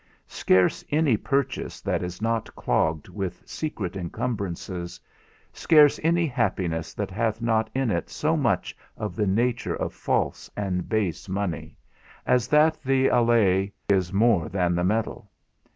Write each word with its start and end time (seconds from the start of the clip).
Scarce 0.25 0.83
any 0.89 1.15
purchase 1.15 1.79
that 1.79 2.01
is 2.01 2.23
not 2.23 2.55
clogged 2.55 3.07
with 3.07 3.47
secret 3.47 3.95
incumbrances; 3.95 4.99
scarce 5.53 5.99
any 6.01 6.25
happiness 6.25 6.95
that 6.95 7.11
hath 7.11 7.39
not 7.39 7.69
in 7.75 7.91
it 7.91 8.09
so 8.09 8.35
much 8.35 8.75
of 8.97 9.15
the 9.15 9.27
nature 9.27 9.75
of 9.75 9.93
false 9.93 10.49
and 10.57 10.89
base 10.89 11.29
money, 11.29 11.77
as 12.25 12.47
that 12.47 12.81
the 12.81 13.09
allay 13.09 13.71
is 13.89 14.11
more 14.11 14.49
than 14.49 14.73
the 14.73 14.83
metal. 14.83 15.29